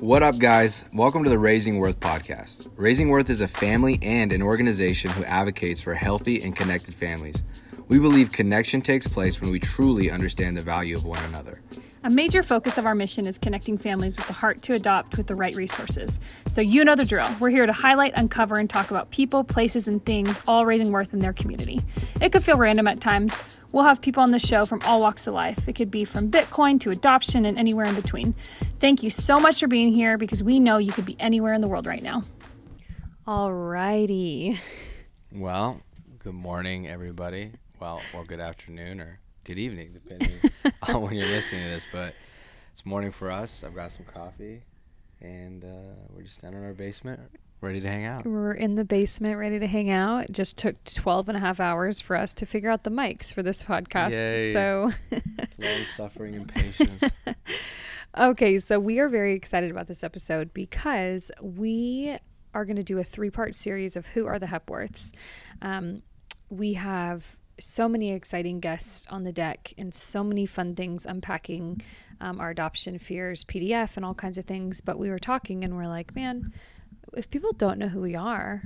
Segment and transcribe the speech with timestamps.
[0.00, 0.84] What up, guys?
[0.92, 2.68] Welcome to the Raising Worth podcast.
[2.76, 7.42] Raising Worth is a family and an organization who advocates for healthy and connected families.
[7.88, 11.62] We believe connection takes place when we truly understand the value of one another.
[12.06, 15.26] A major focus of our mission is connecting families with the heart to adopt with
[15.26, 16.20] the right resources.
[16.46, 17.28] So, you know the drill.
[17.40, 21.12] We're here to highlight, uncover, and talk about people, places, and things all raising worth
[21.12, 21.80] in their community.
[22.22, 23.58] It could feel random at times.
[23.72, 25.66] We'll have people on the show from all walks of life.
[25.66, 28.36] It could be from Bitcoin to adoption and anywhere in between.
[28.78, 31.60] Thank you so much for being here because we know you could be anywhere in
[31.60, 32.22] the world right now.
[33.26, 34.60] All righty.
[35.32, 35.80] Well,
[36.20, 37.50] good morning, everybody.
[37.80, 40.40] Well, or good afternoon, or good evening, depending
[40.82, 41.86] on when you're listening to this.
[41.90, 42.14] But
[42.72, 43.62] it's morning for us.
[43.64, 44.64] I've got some coffee,
[45.20, 47.20] and uh, we're just down in our basement,
[47.60, 48.26] ready to hang out.
[48.26, 50.24] We're in the basement ready to hang out.
[50.24, 53.32] It just took 12 and a half hours for us to figure out the mics
[53.32, 54.28] for this podcast.
[54.28, 54.52] Yay.
[54.52, 54.90] So,
[55.58, 57.02] Long suffering and patience.
[58.18, 62.18] okay, so we are very excited about this episode because we
[62.52, 65.12] are going to do a three part series of Who Are the Hepworths.
[65.62, 66.02] Um,
[66.50, 71.80] we have so many exciting guests on the deck and so many fun things unpacking
[72.20, 74.80] um, our adoption fears PDF and all kinds of things.
[74.80, 76.52] But we were talking and we're like, man,
[77.14, 78.62] if people don't know who we are,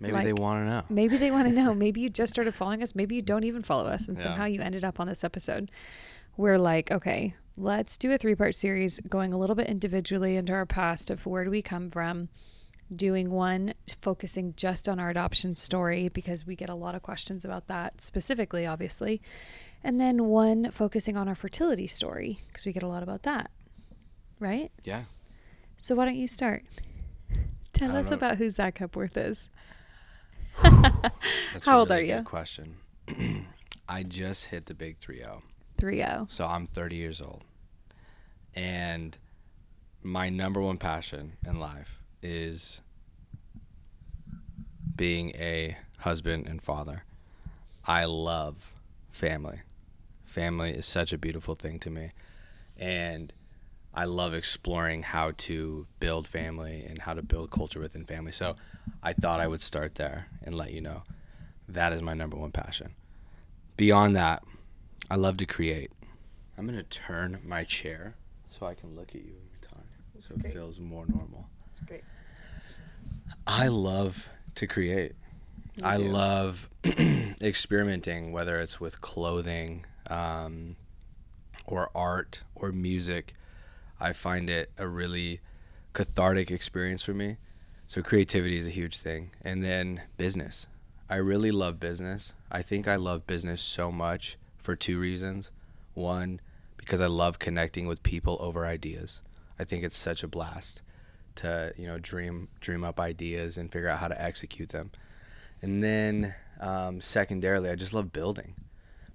[0.00, 0.82] Maybe Like- they want to know.
[0.88, 1.74] maybe they want to know.
[1.84, 2.94] Maybe you just started following us.
[2.94, 4.22] Maybe you don't even follow us, and Yeah.
[4.22, 5.72] somehow you ended up on this episode.
[6.36, 10.52] We're like, okay, let's do a three part series going a little bit individually into
[10.52, 12.28] our past of where do we come from.
[12.94, 17.44] Doing one focusing just on our adoption story because we get a lot of questions
[17.44, 19.20] about that specifically, obviously.
[19.84, 23.50] And then one focusing on our fertility story because we get a lot about that.
[24.40, 24.72] Right?
[24.84, 25.04] Yeah.
[25.76, 26.64] So why don't you start?
[27.72, 28.16] Tell us know.
[28.16, 29.50] about who Zach Hepworth is.
[30.62, 32.24] That's How a old really are good you?
[32.24, 32.76] Question.
[33.88, 35.42] I just hit the big 3 0.
[35.78, 36.26] 3 0.
[36.28, 37.44] So I'm 30 years old.
[38.54, 39.16] And
[40.02, 42.82] my number one passion in life is
[44.94, 47.04] being a husband and father.
[47.84, 48.74] I love
[49.10, 49.60] family.
[50.24, 52.10] Family is such a beautiful thing to me.
[52.76, 53.32] And
[53.94, 58.32] I love exploring how to build family and how to build culture within family.
[58.32, 58.56] So
[59.02, 61.02] I thought I would start there and let you know
[61.68, 62.94] that is my number one passion.
[63.76, 64.42] Beyond that,
[65.10, 65.92] I love to create.
[66.56, 68.14] I'm going to turn my chair
[68.46, 69.86] so I can look at you every time
[70.20, 71.48] so it feels more normal.
[71.66, 72.02] That's great.
[73.48, 75.12] I love to create.
[75.82, 76.02] I do.
[76.04, 80.76] love experimenting, whether it's with clothing um,
[81.64, 83.32] or art or music.
[83.98, 85.40] I find it a really
[85.94, 87.38] cathartic experience for me.
[87.86, 89.30] So creativity is a huge thing.
[89.40, 90.66] And then business.
[91.08, 92.34] I really love business.
[92.52, 95.50] I think I love business so much for two reasons.
[95.94, 96.42] One,
[96.76, 99.22] because I love connecting with people over ideas.
[99.58, 100.82] I think it's such a blast
[101.38, 104.90] to you know dream dream up ideas and figure out how to execute them.
[105.62, 108.54] And then um, secondarily, I just love building.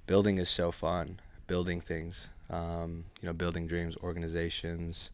[0.08, 1.20] Building is so fun.
[1.48, 5.12] Building things, um, you know, building dreams, organizations,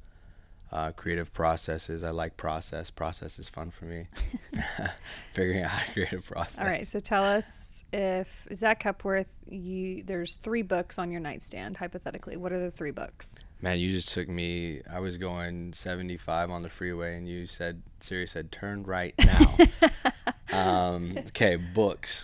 [0.72, 2.03] uh, creative processes.
[2.03, 2.90] I like process.
[2.90, 4.06] Process is fun for me.
[5.34, 6.59] Figuring out how to create a process.
[6.59, 6.86] All right.
[6.86, 11.78] So tell us if Zach Hepworth, you there's three books on your nightstand.
[11.78, 13.36] Hypothetically, what are the three books?
[13.62, 14.81] Man, you just took me.
[14.90, 19.58] I was going 75 on the freeway, and you said, Siri said, turn right now.
[20.52, 22.24] um, okay, books.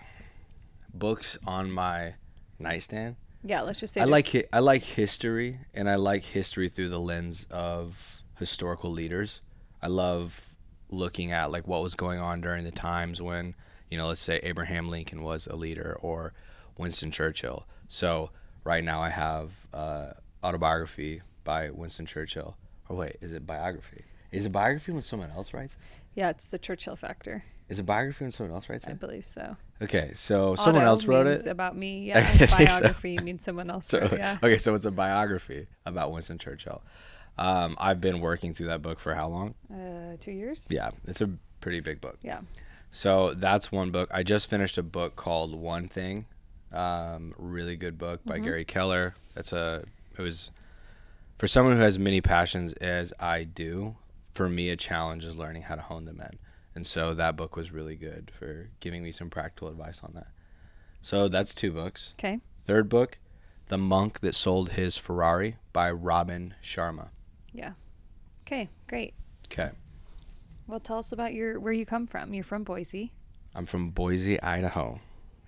[0.94, 2.14] Books on my
[2.58, 3.18] nightstand.
[3.44, 3.62] Yeah.
[3.62, 4.02] Let's just say.
[4.02, 8.92] I like hi- I like history, and I like history through the lens of historical
[8.92, 9.42] leaders.
[9.82, 10.48] I love
[10.90, 13.56] looking at like what was going on during the times when
[13.90, 16.34] you know, let's say Abraham Lincoln was a leader or
[16.78, 17.68] Winston Churchill.
[17.88, 18.32] So
[18.64, 20.12] right now I have uh,
[20.46, 22.56] autobiography by Winston Churchill.
[22.90, 24.04] Or wait, is it biography?
[24.32, 25.78] Is it biography when someone else writes?
[26.14, 27.44] Yeah, it's the Churchill factor.
[27.68, 29.58] Is it biography when someone else writes I believe so.
[29.82, 31.46] Okay, so someone else wrote it.
[31.48, 32.14] about me.
[32.14, 32.28] I Yeah.
[32.28, 32.80] think so.
[32.82, 34.14] Biography means someone else So, wrote.
[34.14, 34.38] it, Yeah.
[34.44, 36.84] Okay, so it's a biography about Winston Churchill.
[37.38, 39.56] Um, I've been working through that book for how long?
[39.74, 40.68] Uh, two years.
[40.70, 42.18] Yeah, it's a pretty big book.
[42.22, 42.42] Yeah.
[42.92, 44.10] So that's one book.
[44.14, 46.28] I just finished a book called One Thing.
[46.72, 49.16] Um, really good book by Gary Keller.
[49.34, 49.84] That's a
[50.20, 50.52] it was
[51.38, 53.96] for someone who has many passions as I do.
[54.34, 56.40] For me, a challenge is learning how to hone them in,
[56.74, 60.28] and so that book was really good for giving me some practical advice on that.
[61.02, 62.16] So that's two books.
[62.20, 62.42] Okay.
[62.66, 63.20] Third book,
[63.68, 67.10] The Monk That Sold His Ferrari by Robin Sharma.
[67.54, 67.74] Yeah.
[68.42, 68.70] Okay.
[68.88, 69.14] Great.
[69.48, 69.70] Okay.
[70.68, 72.34] Well, tell us about your where you come from.
[72.34, 73.14] You're from Boise.
[73.54, 75.00] I'm from Boise, Idaho.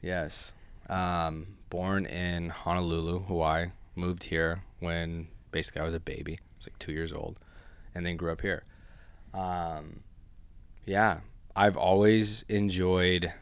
[0.02, 0.54] Yes.
[0.88, 3.72] Um, born in Honolulu, Hawaii.
[3.98, 6.34] Moved here when basically I was a baby.
[6.34, 7.40] I was like two years old.
[7.96, 8.64] and then grew up here.
[9.34, 10.02] Um,
[10.86, 11.22] yeah,
[11.56, 13.34] I've always enjoyed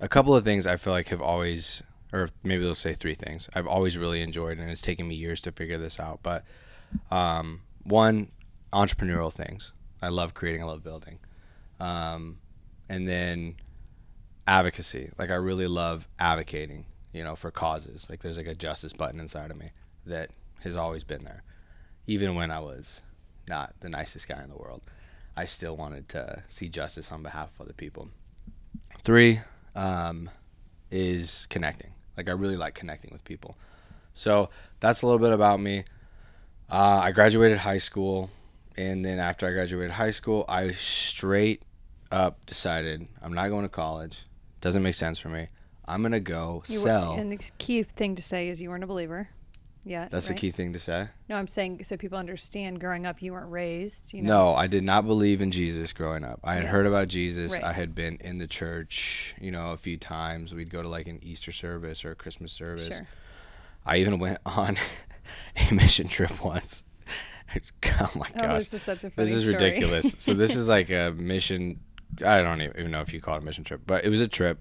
[0.00, 0.66] a couple of things.
[0.66, 1.82] I feel like have always,
[2.12, 3.48] or maybe let's say three things.
[3.54, 6.20] I've always really enjoyed, and it's taken me years to figure this out.
[6.22, 6.44] But
[7.10, 8.32] um, one,
[8.72, 9.72] entrepreneurial things.
[10.02, 10.62] I love creating.
[10.62, 11.18] I love building.
[11.80, 12.38] Um,
[12.88, 13.56] and then
[14.46, 15.10] advocacy.
[15.18, 18.06] Like I really love advocating, you know, for causes.
[18.08, 19.70] Like there's like a justice button inside of me
[20.06, 20.30] that
[20.62, 21.42] has always been there.
[22.06, 23.00] Even when I was
[23.48, 24.82] not the nicest guy in the world,
[25.36, 28.08] I still wanted to see justice on behalf of other people.
[29.02, 29.40] Three
[29.74, 30.30] um,
[30.90, 31.92] is connecting.
[32.16, 33.56] Like I really like connecting with people.
[34.12, 34.50] So
[34.80, 35.84] that's a little bit about me.
[36.70, 38.30] Uh, I graduated high school,
[38.76, 41.62] and then after I graduated high school, I straight
[42.10, 44.26] up decided I'm not going to college.
[44.60, 45.48] Doesn't make sense for me.
[45.86, 47.12] I'm gonna go You were- sell.
[47.14, 49.28] and the key thing to say is you weren't a believer.
[49.84, 50.06] Yeah.
[50.08, 51.08] That's the key thing to say.
[51.28, 52.78] No, I'm saying so people understand.
[52.80, 54.14] Growing up, you weren't raised.
[54.14, 54.50] You know.
[54.50, 56.38] No, I did not believe in Jesus growing up.
[56.44, 56.68] I had Yeah.
[56.70, 57.50] heard about Jesus.
[57.50, 57.64] Right.
[57.64, 60.54] I had been in the church, you know, a few times.
[60.54, 62.86] We'd go to like an Easter service or a Christmas service.
[62.94, 63.08] Sure.
[63.84, 64.76] I even went on
[65.56, 66.84] a mission trip once.
[68.00, 68.60] Oh my Oh, gosh.
[68.62, 69.62] this is such a funny This is story.
[69.64, 70.14] ridiculous.
[70.16, 71.80] so this is like a mission.
[72.24, 74.28] I don't even know if you call it a mission trip, but it was a
[74.28, 74.60] trip,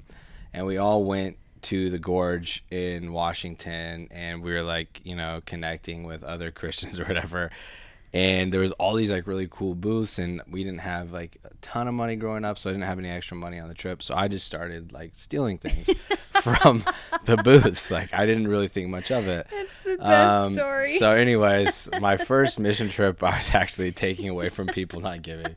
[0.54, 5.40] and we all went to the gorge in Washington, and we were like, you know,
[5.46, 7.52] connecting with other Christians or whatever.
[8.14, 11.52] And there was all these like really cool booths, and we didn't have like a
[11.62, 14.04] ton of money growing up, so I didn't have any extra money on the trip.
[14.04, 15.90] So I just started like stealing things
[16.42, 16.84] from
[17.24, 17.90] the booths.
[17.90, 19.48] Like I didn't really think much of it.
[19.50, 20.10] That's the best
[20.48, 20.88] Um, story.
[20.90, 25.56] So, anyways, my first mission trip, I was actually taking away from people, not giving.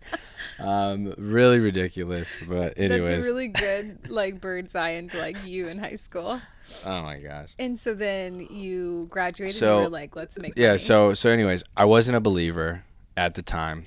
[0.59, 3.09] Um, really ridiculous, but anyways.
[3.09, 6.41] That's a really good like bird's eye into like you in high school.
[6.85, 7.51] oh my gosh.
[7.59, 10.69] And so then you graduated So- and you were like, let's make Yeah.
[10.69, 10.79] money.
[10.79, 12.85] So, so anyways, I wasn't a believer
[13.17, 13.87] at the time,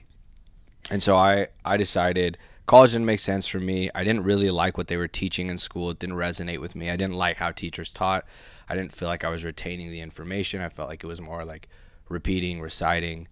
[0.91, 3.89] and so I I decided college didn't make sense for me.
[3.95, 5.89] I didn't really like what they were teaching in school.
[5.91, 6.89] It didn't resonate with me.
[6.89, 8.25] I didn't like how teachers taught.
[8.69, 10.61] I didn't feel like I was retaining the information.
[10.61, 11.69] I felt like it was more like
[12.09, 13.29] repeating, reciting,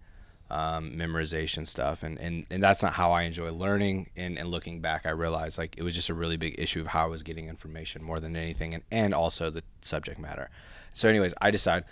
[0.50, 2.02] um, memorization stuff.
[2.02, 4.10] And, and, and that's not how I enjoy learning.
[4.16, 6.88] And, and looking back, I realized like it was just a really big issue of
[6.88, 10.50] how I was getting information more than anything and, and also the subject matter.
[10.92, 11.84] So anyways, I decided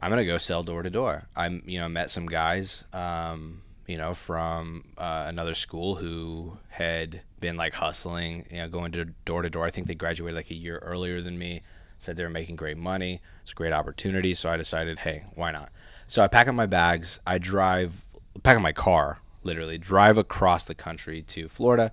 [0.00, 1.24] I'm gonna go sell door to door.
[1.34, 7.22] I'm you know met some guys um, you know from uh, another school who had
[7.40, 9.64] been like hustling you know going to door to door.
[9.64, 11.62] I think they graduated like a year earlier than me.
[11.98, 13.22] Said they were making great money.
[13.42, 14.34] It's a great opportunity.
[14.34, 15.70] So I decided, hey, why not?
[16.06, 17.20] So I pack up my bags.
[17.26, 18.04] I drive,
[18.42, 21.92] pack up my car, literally drive across the country to Florida.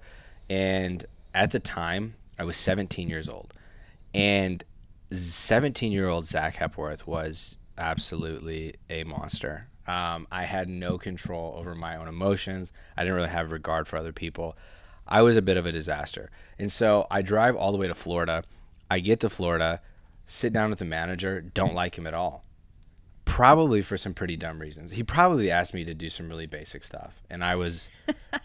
[0.49, 3.53] And at the time, I was 17 years old,
[4.13, 4.63] and
[5.11, 9.67] 17 year old Zach Hepworth was absolutely a monster.
[9.87, 12.71] Um, I had no control over my own emotions.
[12.95, 14.57] I didn't really have regard for other people.
[15.07, 16.29] I was a bit of a disaster.
[16.57, 18.43] And so I drive all the way to Florida.
[18.89, 19.81] I get to Florida,
[20.25, 22.43] sit down with the manager, don't like him at all.
[23.31, 24.91] Probably for some pretty dumb reasons.
[24.91, 27.21] He probably asked me to do some really basic stuff.
[27.29, 27.89] And I was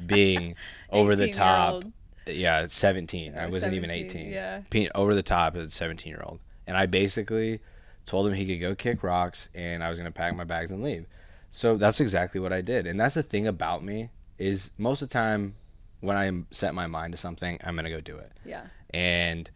[0.05, 0.55] being
[0.91, 1.83] over the top.
[1.83, 1.93] 18-year-old.
[2.29, 3.37] Yeah, 17.
[3.37, 4.63] I wasn't even 18 yeah.
[4.71, 6.39] being over the top as a 17 year old.
[6.67, 7.61] And I basically
[8.05, 10.71] told him he could go kick rocks and I was going to pack my bags
[10.71, 11.07] and leave.
[11.51, 12.87] So that's exactly what I did.
[12.87, 15.55] And that's the thing about me is most of the time
[16.01, 18.33] when I set my mind to something, I'm going to go do it.
[18.45, 18.67] yeah.
[18.91, 19.51] And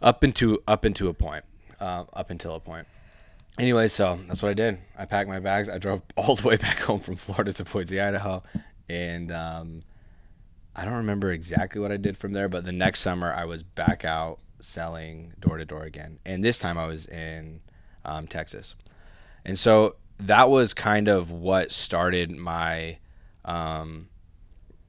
[0.00, 1.44] up into up into a point,
[1.80, 2.86] uh, up until a point.
[3.58, 4.78] Anyway, so that's what I did.
[4.96, 5.68] I packed my bags.
[5.68, 8.42] I drove all the way back home from Florida to Boise, Idaho,
[8.88, 9.82] and um,
[10.74, 12.48] I don't remember exactly what I did from there.
[12.48, 16.58] But the next summer, I was back out selling door to door again, and this
[16.58, 17.60] time I was in
[18.04, 18.74] um, Texas,
[19.44, 22.98] and so that was kind of what started my
[23.44, 24.08] um,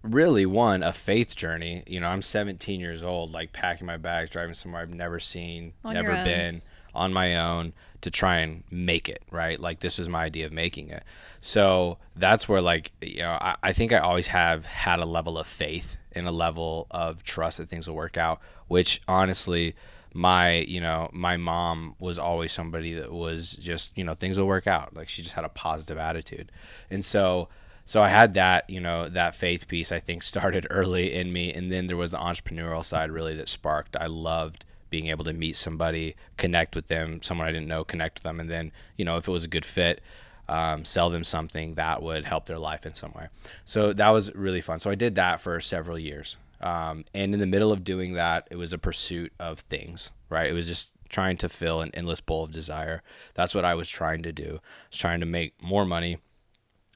[0.04, 1.84] really one a faith journey.
[1.88, 5.74] You know, I'm 17 years old, like packing my bags, driving somewhere I've never seen,
[5.84, 6.62] On never been,
[6.94, 9.60] on my own to try and make it right.
[9.60, 11.04] Like this is my idea of making it.
[11.40, 15.38] So that's where like you know I, I think I always have had a level
[15.38, 18.40] of faith and a level of trust that things will work out.
[18.68, 19.76] Which honestly,
[20.14, 24.48] my you know my mom was always somebody that was just you know things will
[24.48, 24.96] work out.
[24.96, 26.52] Like she just had a positive attitude,
[26.90, 27.48] and so
[27.86, 31.54] so I had that, you know, that faith piece I think started early in me
[31.54, 33.96] and then there was the entrepreneurial side really that sparked.
[33.96, 38.18] I loved being able to meet somebody, connect with them, someone I didn't know, connect
[38.18, 40.02] with them and then, you know, if it was a good fit,
[40.48, 43.30] um, sell them something that would help their life in some way.
[43.66, 44.78] So that was really fun.
[44.78, 46.38] So I did that for several years.
[46.62, 50.48] Um, and in the middle of doing that, it was a pursuit of things, right?
[50.48, 53.02] It was just trying to fill an endless bowl of desire.
[53.34, 54.60] That's what I was trying to do.
[54.62, 56.20] I was trying to make more money,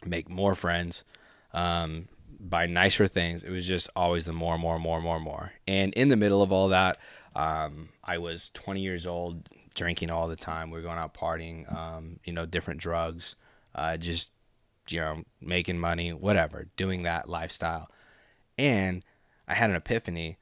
[0.05, 1.03] make more friends,
[1.51, 3.43] um, buy nicer things.
[3.43, 5.53] It was just always the more, more, more, more, more.
[5.67, 6.97] And in the middle of all that,
[7.35, 10.69] um, I was 20 years old, drinking all the time.
[10.69, 13.35] We were going out partying, um, you know, different drugs,
[13.75, 14.31] uh, just,
[14.89, 17.89] you know, making money, whatever, doing that lifestyle.
[18.57, 19.03] And
[19.47, 20.37] I had an epiphany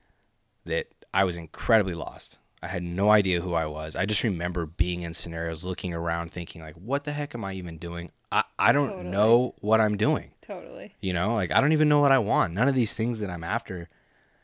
[0.65, 2.37] that I was incredibly lost.
[2.61, 3.95] I had no idea who I was.
[3.95, 7.53] I just remember being in scenarios, looking around, thinking like, "What the heck am I
[7.53, 8.11] even doing?
[8.32, 9.10] I, I don't Totally.
[9.10, 10.32] know what I'm doing.
[10.41, 10.94] Totally.
[11.01, 12.53] You know, like I don't even know what I want.
[12.53, 13.89] None of these things that I'm after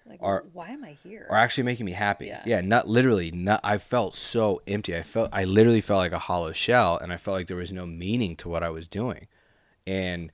[0.06, 1.28] Like, Are- why am I here?
[1.30, 2.28] are actually making me happy.
[2.28, 2.44] Yeah.
[2.46, 3.32] Yeah, not literally.
[3.32, 3.60] Not.
[3.64, 4.96] I felt so empty.
[4.96, 5.30] I felt.
[5.32, 8.36] I literally felt like a hollow shell, and I felt like there was no meaning
[8.38, 9.28] to what I was doing,
[9.88, 10.32] and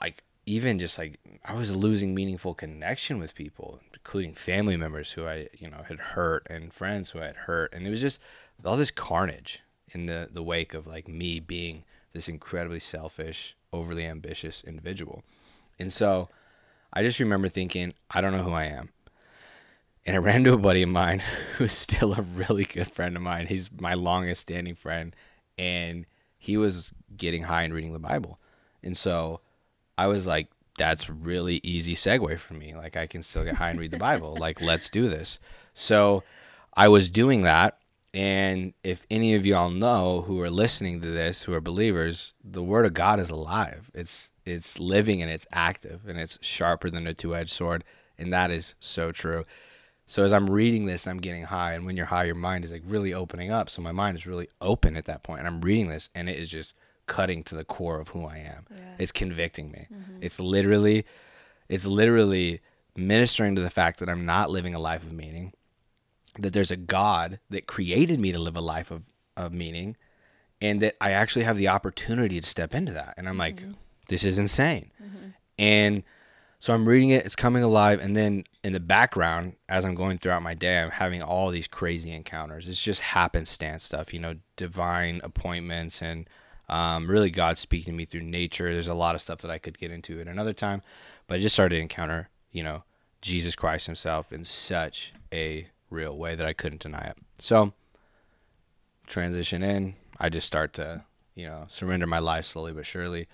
[0.00, 5.26] like even just like I was losing meaningful connection with people, including family members who
[5.26, 8.20] I you know had hurt and friends who I had hurt, and it was just
[8.64, 9.60] all this carnage
[9.92, 15.22] in the the wake of like me being this incredibly selfish, overly ambitious individual,
[15.78, 16.28] and so
[16.92, 18.90] I just remember thinking, I don't know who I am.
[20.04, 21.22] And I ran into a buddy of mine
[21.56, 23.46] who's still a really good friend of mine.
[23.46, 25.14] He's my longest standing friend.
[25.58, 26.06] And
[26.38, 28.38] he was getting high and reading the Bible.
[28.82, 29.40] And so
[29.98, 30.48] I was like,
[30.78, 32.74] that's really easy segue for me.
[32.74, 34.36] Like I can still get high and read the Bible.
[34.40, 35.38] like, let's do this.
[35.74, 36.22] So
[36.74, 37.78] I was doing that.
[38.12, 42.62] And if any of y'all know who are listening to this, who are believers, the
[42.62, 43.90] word of God is alive.
[43.94, 47.84] It's it's living and it's active and it's sharper than a two-edged sword,
[48.18, 49.44] and that is so true.
[50.06, 52.72] So as I'm reading this, I'm getting high, and when you're high, your mind is
[52.72, 53.70] like really opening up.
[53.70, 56.36] So my mind is really open at that point, and I'm reading this, and it
[56.36, 56.74] is just
[57.06, 58.66] cutting to the core of who I am.
[58.98, 59.86] It's convicting me.
[59.92, 60.18] Mm-hmm.
[60.20, 61.06] It's literally,
[61.68, 62.60] it's literally
[62.96, 65.52] ministering to the fact that I'm not living a life of meaning
[66.38, 69.04] that there's a God that created me to live a life of,
[69.36, 69.96] of meaning
[70.60, 73.14] and that I actually have the opportunity to step into that.
[73.16, 73.62] And I'm like,
[74.08, 74.90] this is insane.
[75.58, 76.02] And
[76.58, 78.00] so I'm reading it, it's coming alive.
[78.00, 81.66] And then in the background, as I'm going throughout my day, I'm having all these
[81.66, 82.68] crazy encounters.
[82.68, 86.28] It's just happenstance stuff, you know, divine appointments and
[86.68, 88.72] um, really God speaking to me through nature.
[88.72, 90.82] There's a lot of stuff that I could get into at another time,
[91.26, 92.84] but I just started to encounter, you know,
[93.22, 97.16] Jesus Christ Himself in such a real way that I couldn't deny it.
[97.38, 97.72] So,
[99.06, 101.02] transition in, I just start to,
[101.34, 103.28] you know, surrender my life slowly but surely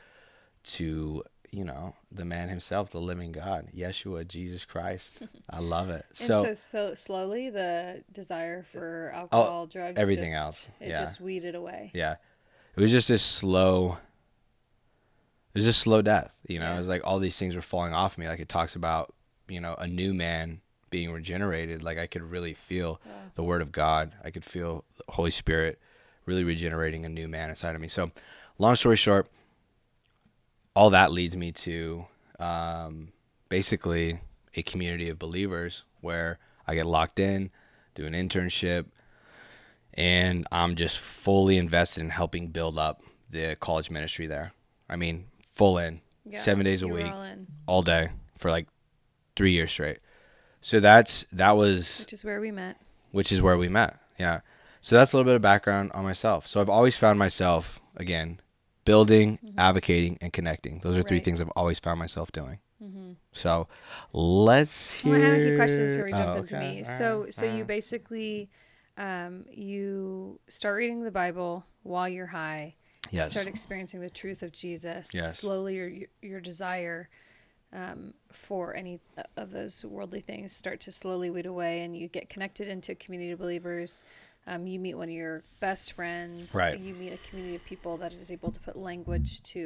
[0.64, 5.22] to, you know, the man himself, the living God, Yeshua, Jesus Christ.
[5.50, 6.04] I love it.
[6.18, 10.68] And So, so, so slowly, the desire for oh, alcohol, drugs, Oh, everything just- else,
[10.80, 10.98] it yeah.
[10.98, 11.90] just weeded away.
[11.94, 12.16] yeah,
[12.76, 13.92] it was just this slow,
[15.54, 16.34] it was just slow death.
[16.48, 16.74] You know, Yeah.
[16.74, 18.28] it was like all these things were falling off me.
[18.28, 19.14] Like it talks about,
[19.48, 21.82] you know, a new man being regenerated.
[21.82, 23.00] Like I could really feel
[23.34, 24.12] the word of God.
[24.24, 25.78] I could feel the Holy Spirit
[26.24, 27.88] really regenerating a new man inside of me.
[27.88, 28.10] So,
[28.58, 29.28] long story short,
[30.74, 32.06] all that leads me to
[32.38, 33.12] um,
[33.48, 34.20] basically
[34.54, 37.50] a community of believers where I get locked in,
[37.94, 38.86] do an internship,
[39.94, 44.52] and I'm just fully invested in helping build up the college ministry there.
[44.88, 47.26] I mean, full in, Yeah, seven days a week, all
[47.66, 48.66] all day for like
[49.36, 49.98] three years straight.
[50.66, 52.76] So that's that was which is where we met.
[53.12, 54.00] which is where we met.
[54.18, 54.40] Yeah.
[54.80, 56.48] So that's a little bit of background on myself.
[56.48, 58.40] So I've always found myself again
[58.84, 59.60] building, mm-hmm.
[59.60, 60.80] advocating, and connecting.
[60.80, 62.58] Those are three things I've always found myself doing.
[62.82, 63.12] Mm-hmm.
[63.30, 63.68] So
[64.12, 65.12] let's hear.
[65.12, 66.72] Well, I have a few questions before we jump Oh, into okay.
[66.72, 66.78] me.
[66.80, 67.34] All So, right.
[67.34, 68.50] so you basically,
[68.98, 72.74] um, you start reading the Bible while you're high.
[73.12, 73.30] Yes.
[73.30, 75.10] Start experiencing the truth of Jesus.
[75.14, 75.38] Yes.
[75.38, 75.92] Slowly, your,
[76.22, 77.08] your desire
[77.72, 79.00] um, for any
[79.36, 82.94] of those worldly things start to slowly weed away, and you get connected into a
[82.94, 84.04] community of believers.
[84.46, 86.54] Um, you meet one of your best friends.
[86.54, 86.78] Right.
[86.78, 89.58] You meet a community of people that is able to put language to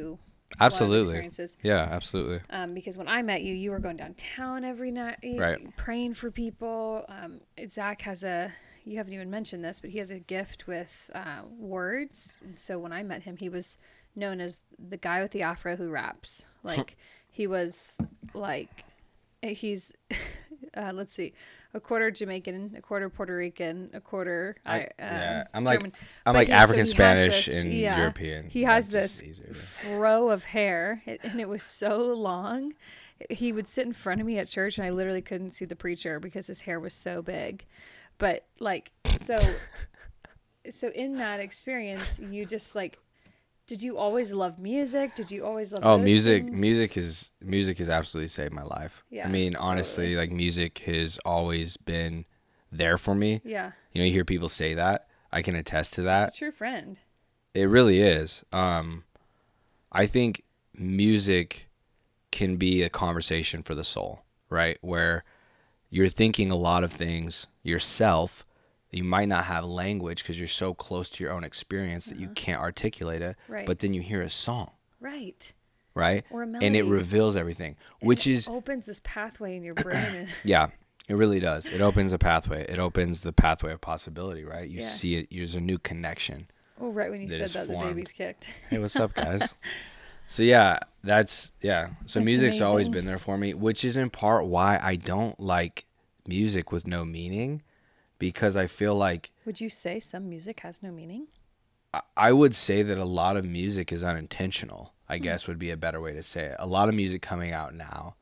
[0.58, 0.98] a lot of Absolutely.
[1.00, 1.56] experiences.
[1.62, 2.40] Yeah, absolutely.
[2.48, 5.76] Um, because when I met you, you were going downtown every night, Right.
[5.76, 7.04] praying for people.
[7.08, 8.52] Um, Zach has a,
[8.84, 12.40] you haven't even mentioned this, but he has a gift with uh, words.
[12.42, 13.76] And so when I met him, he was
[14.16, 16.46] known as the guy with the afro who raps.
[16.62, 16.96] Like
[17.40, 17.96] he was
[18.34, 18.84] like,
[19.42, 19.92] he's,
[20.76, 21.32] uh, let's see,
[21.72, 24.56] a quarter Jamaican, a quarter Puerto Rican, a quarter.
[24.66, 25.92] I- um, yeah, I'm like- German.
[26.26, 28.50] I'm But like he- so African, he Spanish, this- and yeah, European.
[28.50, 32.74] He has That's this fro of hair, and it was so long.
[33.30, 35.76] He would sit in front of me at church, and I literally couldn't see the
[35.76, 37.64] preacher because his hair was so big.
[38.18, 39.38] But like, so,
[40.68, 42.98] so in that experience, you just like,
[43.70, 45.14] did you always love music?
[45.14, 45.86] Did you always love?
[45.86, 46.46] Oh, music!
[46.46, 46.60] things?
[46.60, 49.04] Music is music has absolutely saved my life.
[49.10, 52.24] Yeah, I mean, honestly, like music has always been
[52.72, 53.40] there for me.
[53.44, 55.06] Yeah, You know, you hear people say that.
[55.30, 56.34] I can attest to it's that.
[56.34, 56.98] a true friend.
[57.54, 58.44] It really is.
[58.52, 59.04] Um,
[59.92, 60.42] I think
[60.74, 61.68] music
[62.32, 64.78] can be a conversation for the soul, right?
[64.80, 65.22] Where
[65.90, 68.44] you're thinking a lot of things yourself.
[68.90, 72.26] You might not have language because you're so close to your own experience that you
[72.26, 72.34] uh-huh.
[72.34, 73.36] can't articulate it.
[73.48, 73.66] Right.
[73.66, 74.70] But then you hear a song,
[75.00, 75.52] Right.
[75.94, 76.24] right?
[76.30, 76.66] Or a melody.
[76.66, 80.26] and it reveals everything, which it is opens this pathway in your brain.
[80.44, 80.68] Yeah,
[81.08, 81.66] it really does.
[81.66, 82.66] It opens a pathway.
[82.68, 84.68] It opens the pathway of possibility, right?
[84.68, 84.86] You Yeah.
[84.86, 85.28] see it.
[85.30, 86.48] There's a new connection.
[86.80, 88.48] oh, right when you That said is that, the baby's kicked.
[88.70, 89.54] Hey, what's up, guys?
[90.26, 91.90] so yeah, that's yeah.
[92.06, 95.38] So That's music's always been there for me, which is in part why I don't
[95.38, 95.84] like
[96.26, 97.62] music with no meaning,
[98.20, 101.26] because I feel like Would you say some music has no meaning?
[101.92, 104.94] I- I would say that a lot of music is unintentional.
[105.08, 105.24] I Hmm.
[105.24, 106.56] guess would be a better way to say it.
[106.60, 108.14] A lot of music coming out now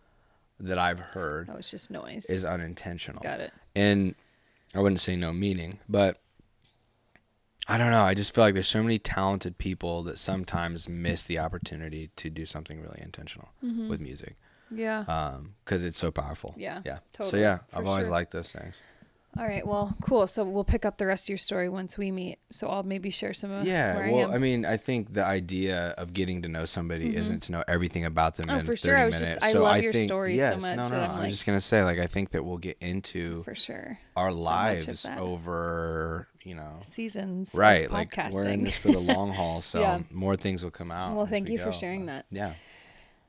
[0.59, 2.25] that I've heard Oh, it's just noise.
[2.31, 3.21] is unintentional.
[3.23, 3.53] Got it.
[3.77, 4.15] and
[4.75, 6.21] I wouldn't say no meaning, but
[7.67, 8.05] I don't know.
[8.05, 12.31] I just feel like there's so many talented people that sometimes miss the opportunity to
[12.31, 14.37] do something really intentional with music,
[14.71, 15.01] Yeah.
[15.01, 16.51] um, because it's so powerful.
[16.53, 16.61] Mm-hmm.
[16.61, 16.97] Yeah, yeah.
[17.17, 18.13] So totally, yeah, I've always sure.
[18.13, 18.81] liked those things.
[19.37, 19.65] All right.
[19.65, 20.27] Well, cool.
[20.27, 22.39] So we'll pick up the rest of your story once we meet.
[22.51, 23.95] So I'll maybe share some of Yeah.
[23.97, 24.37] where Well, I.
[24.37, 27.19] I, mean, I think the idea of getting to know somebody mm-hmm.
[27.19, 28.97] isn't to know everything about them Oh, in for 30 sure.
[28.97, 30.97] I was just- I so love I your think, story so much No, no, no.
[31.01, 33.99] I'm I'm like- just gonna say, like, I think that we'll get into for sure.
[34.17, 37.53] our so lives over, you know, Seasons.
[37.53, 40.01] of right like we're in this for the long haul so Yeah.
[40.11, 42.27] more things will come out Well, thank we you for sharing but that.
[42.31, 42.55] yeah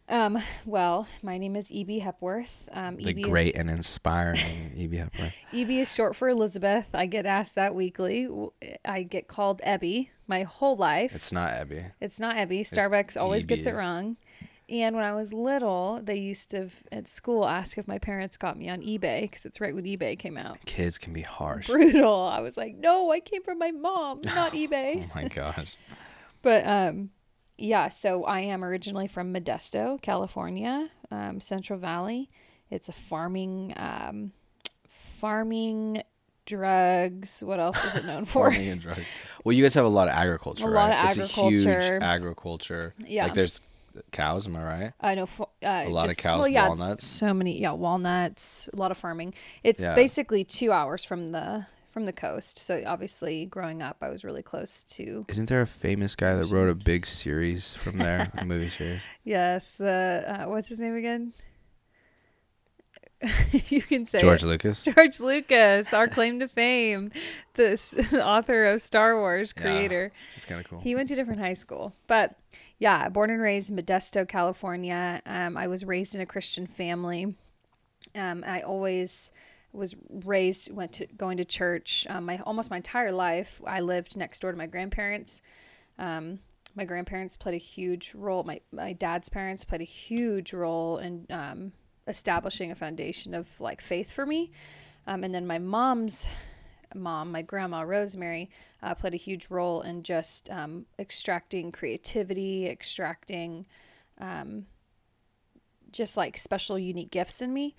[0.10, 2.00] Um, well, my name is E.B.
[2.00, 2.68] Hepworth.
[2.74, 5.80] Um, the EB great Is, and inspiring eb hepworth E.B.
[5.80, 6.88] is short for Elizabeth.
[6.94, 8.28] I get asked that weekly.
[8.84, 11.14] I get called Ebby my whole life.
[11.16, 12.62] it's not ebby It's not Ebby.
[12.62, 14.18] Starbucks always gets it wrong.
[14.68, 18.56] And when I was little, they used to at school ask if my parents got
[18.56, 20.60] me on eBay because it's right when eBay came out.
[20.66, 22.14] kids can be harsh Brutal.
[22.28, 25.06] I was like, no, I came from my mom, not eBay.
[25.08, 25.76] oh my gosh
[26.44, 27.10] But um,
[27.60, 27.90] yeah.
[27.90, 32.30] So I am originally from Modesto, California, um, Central Valley.
[32.72, 34.32] It's a farming, um,
[34.88, 36.04] farming,
[36.46, 37.42] drugs.
[37.44, 38.50] What else is it known for?
[38.52, 39.06] farming and drugs
[39.44, 41.04] well you guys have a lot of agriculture A lot right?
[41.12, 42.00] of it's a huge agriculture.
[42.04, 43.24] agriculture Yeah.
[43.26, 43.62] like there's
[44.12, 45.24] cows am i right I know.
[45.40, 47.06] Uh, A lot of cows, well, yeah, walnuts.
[47.06, 48.70] So many, yeah, walnuts.
[48.72, 49.34] A lot of farming.
[49.64, 49.94] It's Yeah.
[49.96, 52.58] basically two hours from the from the coast.
[52.60, 55.26] So obviously, growing up, I was really close to.
[55.28, 59.02] isn't there a famous guy that wrote a big series from there a movie series
[59.24, 61.34] Yes, the uh, what's his name again?
[63.68, 64.48] you can say george it.
[64.48, 67.12] lucas George Lucas, our claim to fame,
[67.56, 69.62] this author of Star Wars, Yeah.
[69.64, 70.12] creator.
[70.38, 72.36] it's kind of cool He went to different high school, but
[72.78, 75.22] yeah, born and raised in Modesto, California.
[75.26, 77.36] Um, I was raised in a Christian family.
[78.16, 79.34] Um, I always
[79.72, 82.08] was raised went to going to church.
[82.10, 85.42] Um, my almost my entire life, I lived next door to my grandparents.
[85.98, 86.40] Um,
[86.76, 88.44] my grandparents played a huge role.
[88.44, 91.72] My my dad's parents played a huge role in um,
[92.08, 94.52] establishing a foundation of like faith for me.
[95.08, 96.28] Um, and then my mom's
[96.96, 98.50] mom, my grandma Rosemary,
[98.82, 103.66] uh, played a huge role in just um, extracting creativity, extracting
[104.20, 104.66] um,
[105.92, 107.76] just like special, unique gifts in me.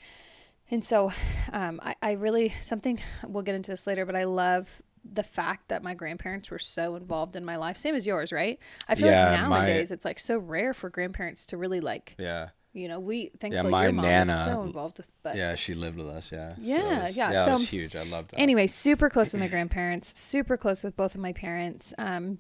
[0.71, 1.13] And so
[1.53, 5.69] um, I, I really, something, we'll get into this later, but I love the fact
[5.69, 7.77] that my grandparents were so involved in my life.
[7.77, 8.59] Same as yours, right?
[8.87, 12.15] I feel Yeah, like my- nowadays it's like so rare for grandparents to really like,
[12.19, 15.57] yeah you know, we, thankfully my your mom Nana- is so involved with, but yeah
[15.57, 18.31] she lived with us yeah So Yeah, was- yeah, yeah so- was huge i loved
[18.31, 21.93] that anyway, super close with my grandparents, super close with both of my parents.
[21.99, 22.39] Um,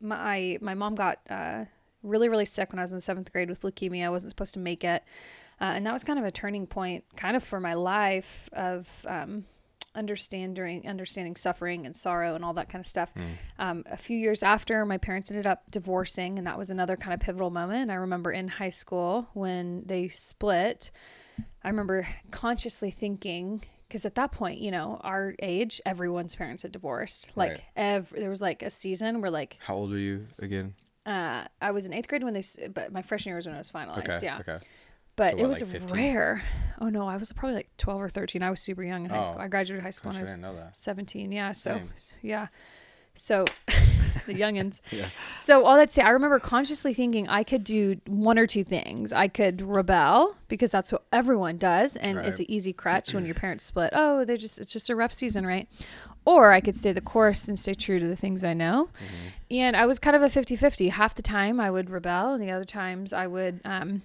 [0.00, 1.64] my my mom got uh,
[2.02, 4.04] really really sick when I was in the seventh grade with leukemia.
[4.04, 5.02] I wasn't supposed to make it,
[5.60, 9.04] uh, and that was kind of a turning point, kind of for my life of
[9.08, 9.44] um,
[9.94, 13.12] understanding understanding suffering and sorrow and all that kind of stuff.
[13.58, 17.12] Um, a few years after, my parents ended up divorcing, and that was another kind
[17.14, 17.90] of pivotal moment.
[17.90, 20.90] I remember in high school when they split.
[21.62, 26.72] I remember consciously thinking because at that point, you know, our age, everyone's parents had
[26.72, 27.32] divorced.
[27.36, 27.60] Like Right.
[27.76, 30.74] ev- there was like a season where like how old were you again
[31.06, 32.42] uh, I was in eighth grade when they,
[32.72, 34.08] but my freshman year was when it was finalized.
[34.16, 34.58] okay Yeah, okay
[35.20, 36.42] but So it was like rare.
[36.80, 38.42] Oh no, I was probably like twelve or thirteen.
[38.42, 39.22] I was super young in high Oh.
[39.22, 39.38] school.
[39.40, 41.30] I graduated high school Gosh, when I was that seventeen.
[41.30, 41.90] Yeah, so Same.
[42.22, 42.46] yeah,
[43.14, 43.44] so
[44.26, 44.80] the youngins.
[44.90, 45.08] Yeah.
[45.36, 49.12] So all that say, I remember consciously thinking I could do one or two things.
[49.12, 53.34] I could rebel because that's what everyone does, and it's an easy crutch when your
[53.44, 53.90] parents split.
[53.92, 55.68] Oh, they just it's just a rough season, right?
[56.24, 58.88] Or I could stay the course and stay true to the things I know.
[58.94, 59.54] Mm-hmm.
[59.62, 60.90] And I was kind of a 50-50.
[60.90, 64.02] Half the time I would rebel, and the other times I would um,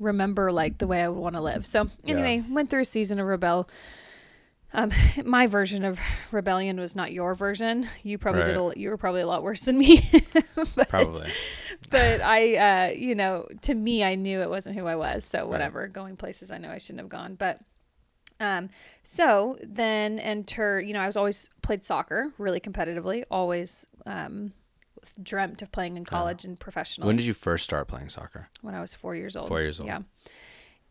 [0.00, 1.64] remember like the way I would want to live.
[1.66, 2.14] So Yeah.
[2.14, 3.68] anyway, went through a season of rebel
[4.72, 4.92] Um,
[5.24, 5.98] my version of
[6.30, 7.88] rebellion was not your version.
[8.02, 8.56] You probably did.
[8.56, 8.76] Right.
[8.76, 10.08] A, you were probably a lot worse than me.
[10.76, 11.28] but, Probably.
[11.90, 15.24] But I, uh, you know, to me, I knew it wasn't who I was.
[15.24, 15.88] So whatever.
[15.88, 17.34] Going places I know I shouldn't have gone.
[17.34, 17.58] But
[18.38, 18.68] um,
[19.02, 20.80] so then enter.
[20.80, 23.24] You know, I was always played soccer really competitively.
[23.30, 24.52] Always um,
[25.22, 27.06] dreamt of playing in college and professional.
[27.06, 28.48] When did you first start playing soccer?
[28.62, 29.48] when I was four years old.
[29.48, 29.88] Four years old.
[29.88, 30.00] Yeah.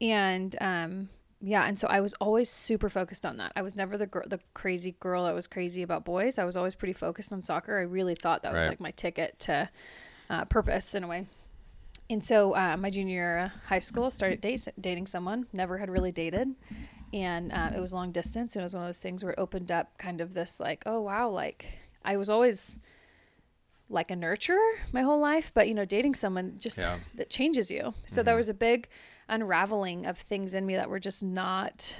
[0.02, 1.10] And um,
[1.42, 3.52] yeah, and so I was always super focused on that.
[3.56, 6.38] I was never the gr- the crazy girl that was crazy about boys.
[6.38, 7.78] I was always pretty focused on soccer.
[7.78, 8.70] I really thought that was Right.
[8.70, 9.70] like my ticket to
[10.30, 11.28] uh, purpose in a way.
[12.10, 15.46] And so uh, my junior year high school, started date- dating someone.
[15.54, 16.56] Never had really dated,
[17.14, 18.56] and uh, it was long distance.
[18.56, 20.82] And it was one of those things where it opened up kind of this like,
[20.86, 21.68] oh wow, like
[22.04, 22.80] I was always
[23.90, 27.00] like a nurturer my whole life, but you know, dating someone just Yeah.
[27.16, 27.94] that changes you.
[28.06, 28.88] So there was a big
[29.28, 32.00] unraveling of things in me that were just not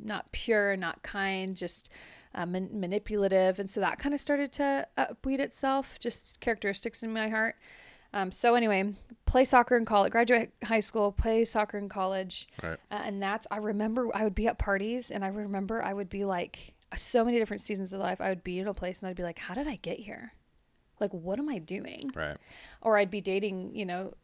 [0.00, 1.90] not pure, not kind, just
[2.32, 7.12] uh, man- manipulative, and so that kind of started to upweed itself, just characteristics in
[7.12, 7.56] my heart.
[8.12, 8.94] Um, so anyway,
[9.26, 12.78] play soccer in college, graduate high school, play soccer in college, Right.
[12.92, 16.08] uh, and that's I remember I would be at parties, and I remember I would
[16.08, 18.20] be like so many different seasons of life.
[18.20, 20.32] I would be in a place, and I'd be like, "How did I get here?
[21.00, 22.36] Like, what am I doing?" Right.
[22.82, 24.14] or I'd be dating, you know,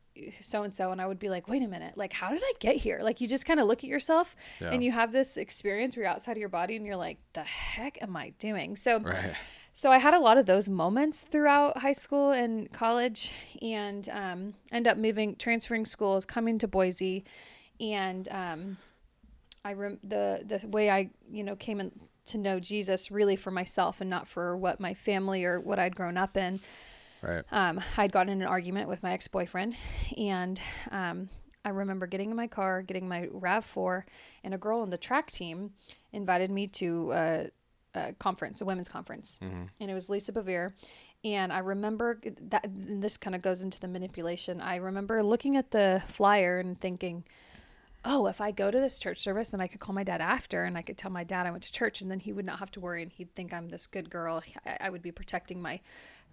[0.40, 2.52] so and so, and I would be like, wait a minute, like, how did I
[2.60, 3.00] get here?
[3.02, 4.70] Like, you just kind of look at yourself Yeah.
[4.70, 7.42] and you have this experience where you're outside of your body and you're like, the
[7.42, 8.76] heck am I doing?
[8.76, 9.34] So, Right.
[9.72, 14.54] so I had a lot of those moments throughout high school and college, and um,
[14.70, 17.24] end up moving, transferring schools, coming to Boise,
[17.80, 18.76] and um,
[19.64, 21.90] I rem- the the way I you know came in
[22.26, 25.94] to know Jesus really for myself and not for what my family or what I'd
[25.96, 26.60] grown up in
[27.22, 27.42] Right.
[27.52, 29.74] um, I'd gotten in an argument with my ex boyfriend,
[30.18, 30.60] and
[30.90, 31.30] um,
[31.64, 34.02] I remember getting in my car, getting my RAV4,
[34.42, 35.70] and a girl on the track team
[36.12, 37.50] invited me to a,
[37.94, 40.72] a conference, a women's conference, and it was Lisa Bevere.
[41.24, 44.60] And I remember that and this kind of goes into the manipulation.
[44.60, 47.24] I remember looking at the flyer and thinking,
[48.04, 50.64] oh, if I go to this church service, then I could call my dad after
[50.64, 52.58] and I could tell my dad I went to church and then he would not
[52.58, 54.42] have to worry and he'd think I'm this good girl.
[54.66, 55.80] I, I would be protecting my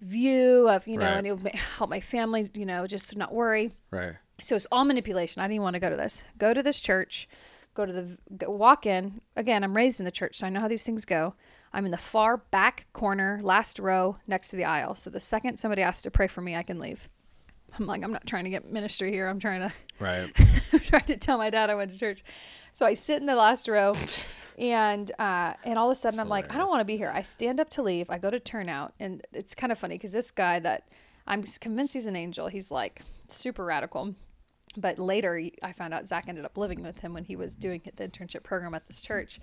[0.01, 1.17] view of, you know, Right.
[1.17, 3.71] and it would help my family, you know, just to not worry.
[3.91, 4.13] Right.
[4.41, 5.41] So it's all manipulation.
[5.41, 6.23] I didn't want to go to this.
[6.37, 7.29] Go to this church,
[7.75, 9.21] go to the, go, walk in.
[9.35, 11.35] Again, I'm raised in the church, so I know how these things go.
[11.71, 14.95] I'm in the far back corner, last row next to the aisle.
[14.95, 17.07] So the second somebody asks to pray for me, I can leave.
[17.79, 19.27] I'm like, I'm not trying to get ministry here.
[19.27, 20.31] I'm trying to Right.
[20.73, 22.23] I'm trying to tell my dad I went to church.
[22.71, 23.95] So I sit in the last row
[24.57, 27.11] and uh, and all of a sudden I'm like, I don't want to be here.
[27.13, 28.09] I stand up to leave.
[28.09, 30.89] I go to turnout and it's kind of funny because this guy that
[31.27, 34.15] I'm convinced he's an angel, he's like super radical.
[34.77, 37.81] But later I found out Zach ended up living with him when he was doing
[37.95, 39.39] the internship program at this church.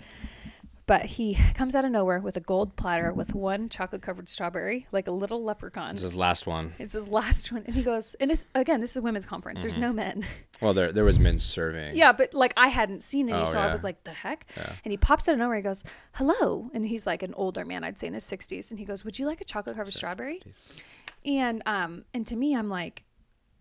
[0.88, 4.88] But he comes out of nowhere with a gold platter with one chocolate covered strawberry,
[4.90, 5.94] like a little leprechaun.
[5.94, 6.72] This is the last one.
[6.80, 7.62] It's his last one.
[7.66, 9.60] And he goes, and it's again, this is a women's conference.
[9.62, 10.26] There's no men.
[10.60, 11.94] Well, there there was men serving.
[11.96, 13.72] Yeah, but like I hadn't seen any, Oh, so I yeah.
[13.72, 14.44] was like, the heck?
[14.84, 15.54] And he pops out of nowhere.
[15.54, 16.68] He goes, hello.
[16.74, 18.70] And he's like an older man, I'd say in his 60s.
[18.70, 20.40] And he goes, would you like a chocolate covered strawberry?
[21.24, 23.04] And um, and to me, I'm like,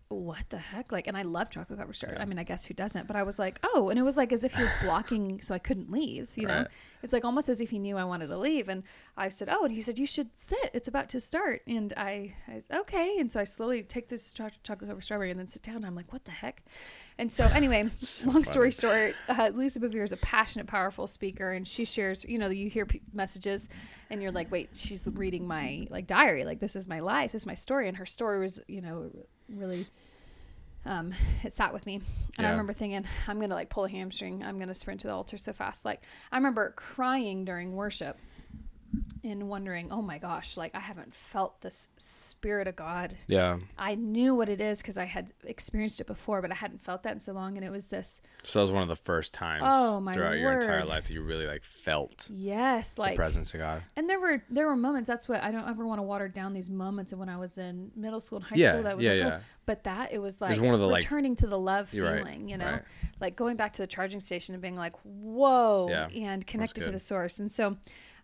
[0.08, 0.90] what the heck?
[0.90, 2.20] Like, and I love chocolate covered strawberry.
[2.20, 3.06] I mean, I guess who doesn't?
[3.06, 5.54] But I was like, oh, and it was like as if he was blocking so
[5.54, 6.30] I couldn't leave.
[6.34, 6.66] You know,
[7.02, 8.70] it's like almost as if he knew I wanted to leave.
[8.70, 8.84] And
[9.18, 10.70] I said, oh, and he said, you should sit.
[10.72, 11.60] It's about to start.
[11.66, 13.16] And I, I said, okay.
[13.18, 15.84] And so I slowly take this cho- chocolate covered strawberry and then sit down.
[15.84, 16.64] I'm like, what the heck?
[17.18, 17.82] And so anyway,
[18.24, 22.24] long story short, uh, Lisa Bevere is a passionate, powerful speaker, and she shares.
[22.26, 23.68] You know, you hear p- messages,
[24.08, 26.44] and you're like, wait, she's reading my like diary.
[26.44, 29.10] Like this is my life, this is my story, and her story was, you know,
[29.48, 29.86] really.
[30.86, 32.00] Um, it sat with me,
[32.38, 34.42] and I remember thinking, I'm gonna like pull a hamstring.
[34.42, 35.84] I'm gonna sprint to the altar so fast.
[35.84, 38.16] Like I remember crying during worship,
[39.24, 43.58] and wondering, oh my gosh, like I haven't felt this spirit of God Yeah.
[43.76, 47.02] I knew what it is because I had experienced it before, but I hadn't felt
[47.02, 47.56] that in so long.
[47.56, 50.38] And it was this, So that was one of the first times Oh, my throughout
[50.38, 53.82] your entire life that you really like felt yes, the like, presence of God.
[53.96, 55.08] and there were there were moments.
[55.08, 57.58] That's what I don't ever want to water down these moments of when I was
[57.58, 58.82] in middle school and high Yeah, school.
[58.84, 60.86] That was yeah, like, oh, but that it was like it was one of the,
[60.86, 62.82] like- returning to the love You're right, feeling, you know, right.
[63.20, 66.90] like going back to the charging station and being like, whoa, Yeah, and connected to
[66.90, 67.38] the source.
[67.40, 67.76] And so,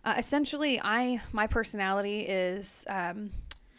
[0.04, 2.84] uh, essentially, I my personality is.
[2.88, 3.30] Um,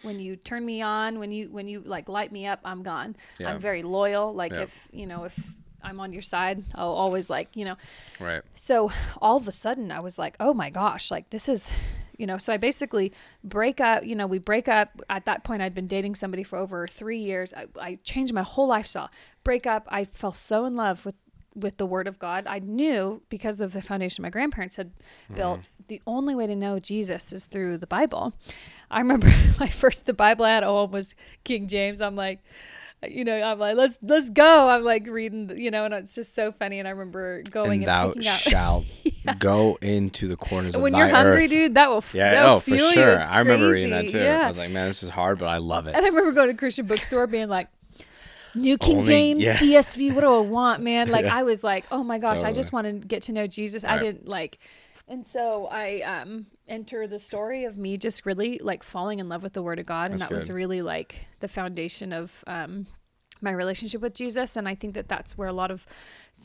[0.01, 3.15] when you turn me on, when you when you like light me up, I'm gone.
[3.39, 3.49] Yeah.
[3.49, 4.33] I'm very loyal.
[4.35, 4.61] Like Yeah.
[4.61, 7.75] if you know if I'm on your side, I'll always like you know.
[8.19, 8.43] Right.
[8.53, 11.71] So all of a sudden, I was like, oh my gosh, like this is,
[12.17, 12.37] you know.
[12.37, 14.03] So I basically break up.
[14.05, 14.89] You know, we break up.
[15.09, 17.51] At that point, I'd been dating somebody for over three years.
[17.53, 19.09] I, I changed my whole lifestyle.
[19.43, 19.87] Break up.
[19.87, 21.15] I fell so in love with
[21.55, 22.45] with the word of God.
[22.47, 24.91] I knew because of the foundation my grandparents had
[25.33, 25.83] built, mm-hmm.
[25.87, 28.33] the only way to know Jesus is through the Bible.
[28.91, 29.27] I remember
[29.59, 32.01] my first the Bible I had oh, at home was King James.
[32.01, 32.39] I'm like,
[33.07, 34.69] you know, I'm like, let's let's go.
[34.69, 36.79] I'm like reading, you know, and it's just so funny.
[36.79, 38.85] And I remember going and and, thou shalt
[39.39, 41.49] go into the corners of the when thy you're hungry, earth.
[41.49, 43.19] dude, that will, Yeah, that'll oh, for sure.
[43.29, 44.19] I remember reading that too.
[44.19, 44.41] Yeah.
[44.45, 45.95] I was like, man, this is hard, but I love it.
[45.95, 47.69] And I remember going to a Christian bookstore being like,
[48.55, 49.57] New King Only- James, yeah.
[49.57, 51.09] ESV, what do I want, man?
[51.09, 51.35] Like, Yeah.
[51.37, 53.83] I was like, oh my gosh, I just want to get to know Jesus.
[53.83, 54.01] I Right.
[54.03, 54.59] didn't like,
[55.07, 59.43] and so I um enter the story of me just really like falling in love
[59.43, 62.87] with the Word of God, and That's that was really like the foundation of um
[63.41, 64.55] my relationship with Jesus.
[64.55, 65.85] And I think that that's where a lot of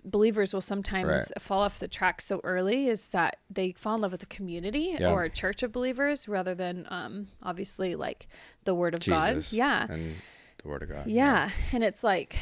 [0.04, 1.40] believers will sometimes Right.
[1.40, 4.96] fall off the track so early is that they fall in love with the community
[4.98, 5.10] Yeah.
[5.12, 8.26] or a church of believers rather than um obviously like
[8.64, 9.46] the Word of God.
[9.52, 9.86] Yeah.
[9.88, 10.16] And
[10.62, 11.06] the word of God.
[11.06, 12.36] Yeah, and it's like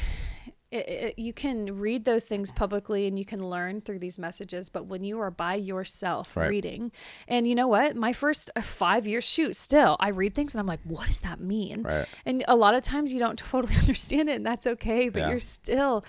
[0.70, 4.68] it, it, you can read those things publicly and you can learn through these messages,
[4.68, 6.48] but when you are by yourself Right.
[6.50, 6.92] reading,
[7.26, 10.60] and you know what, my first uh, five years shoot, still I read things and
[10.60, 11.84] I'm like, what does that mean?
[11.84, 12.06] Right.
[12.26, 15.08] And a lot of times you don't totally understand it, and that's okay.
[15.08, 15.30] But Yeah.
[15.30, 16.04] you're still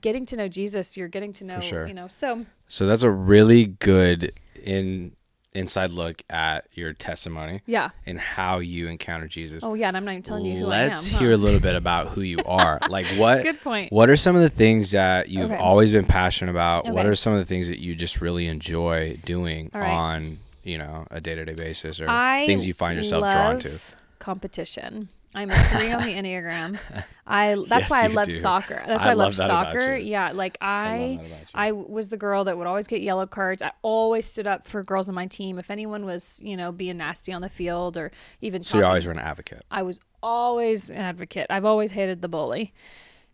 [0.00, 0.96] getting to know Jesus.
[0.96, 1.86] You're getting to know, sure.
[1.86, 2.06] you know.
[2.06, 5.16] So So that's a really good in
[5.54, 7.90] inside look at your testimony yeah.
[8.06, 9.62] and how you encounter Jesus.
[9.64, 11.12] Oh yeah, and I'm not even telling you who Let's I am.
[11.12, 11.18] huh?
[11.20, 12.78] hear a little bit about who you are.
[12.88, 13.92] like what Good point.
[13.92, 15.60] What are some of the things that you've Okay.
[15.60, 16.88] always been passionate about?
[16.90, 19.90] What are some of the things that you just really enjoy doing right.
[19.90, 23.78] on, you know, a day-to-day basis or I things you find yourself drawn to?
[24.18, 25.08] Competition.
[25.34, 26.78] I'm a three on the Enneagram.
[27.26, 28.32] I that's Yes, why I love do.
[28.34, 28.82] soccer.
[28.86, 29.96] That's why I, love love soccer.
[29.96, 31.46] Yeah, like I I love that about you.
[31.54, 33.62] I was the girl that would always get yellow cards.
[33.62, 35.58] I always stood up for girls on my team.
[35.58, 39.06] If anyone was, you know, being nasty on the field or even So you always
[39.06, 39.64] were an advocate.
[39.70, 41.46] I was always an advocate.
[41.50, 42.72] I've always hated the bully.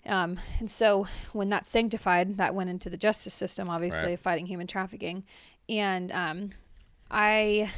[0.06, 4.18] Um, and so when that sanctified, that went into the justice system, obviously, Right.
[4.18, 5.24] fighting human trafficking.
[5.68, 6.50] And um,
[7.10, 7.70] I,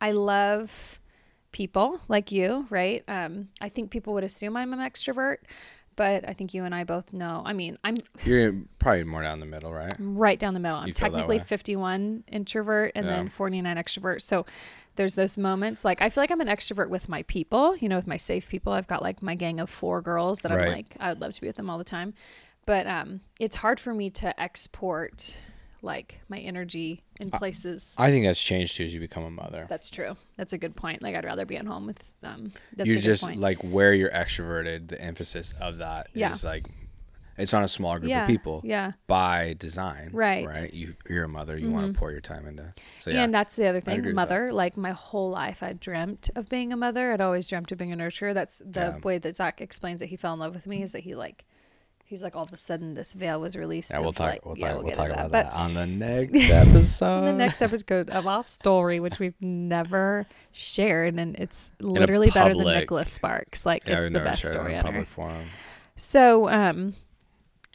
[0.00, 0.97] I love
[1.58, 3.02] people like you, right?
[3.08, 5.38] Um, I think people would assume I'm an extrovert,
[5.96, 7.42] but I think you and I both know.
[7.44, 9.96] I mean, I'm You're probably more down the middle, right?
[9.98, 10.78] right down the middle.
[10.78, 11.42] I'm You feel that technically way?
[11.44, 13.16] 51 introvert and Yeah.
[13.16, 14.20] then 49 extrovert.
[14.22, 14.46] So
[14.94, 17.96] there's those moments like I feel like I'm an extrovert with my people, you know,
[17.96, 18.72] with my safe people.
[18.72, 20.68] I've got like my gang of four girls that I'm Right.
[20.68, 22.14] like I would love to be with them all the time.
[22.66, 25.38] But um it's hard for me to export
[25.82, 27.94] like my energy in places.
[27.96, 29.66] I think that's changed too as you become a mother.
[29.68, 30.16] that's true.
[30.36, 31.02] That's a good point.
[31.02, 34.88] Like I'd rather be at home with um that's you just like where you're extroverted,
[34.88, 36.34] the emphasis of that is Yeah.
[36.44, 36.66] like
[37.36, 38.92] it's on a small group yeah, of people Yeah.
[39.06, 40.10] by design.
[40.12, 40.44] Right.
[40.44, 40.60] Mm-hmm.
[40.62, 40.74] Right.
[40.74, 42.72] You you're a mother, you want to pour your time into.
[42.98, 43.22] So yeah.
[43.22, 44.52] And that's the other thing, mother.
[44.52, 47.12] Like my whole life, I dreamt of being a mother.
[47.12, 48.34] I'd always dreamt of being a nurturer.
[48.34, 48.98] That's the Yeah.
[49.04, 50.82] way that Zach explains that he fell in love with me.
[50.82, 51.44] Is that he like,
[52.08, 53.90] he's like all of a sudden this veil was released.
[53.90, 55.86] yeah, we'll talk like- we'll yeah, talk we'll get talk about But that on the
[56.06, 57.24] next episode.
[57.26, 62.64] the next episode of our story, which we've never shared, and it's literally better than
[62.66, 63.66] Nicholas Sparks.
[63.66, 64.88] Like yeah, it's the best story ever.
[64.88, 65.46] public forum.
[65.96, 66.94] So, um,